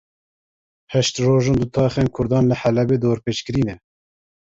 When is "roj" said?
1.25-1.45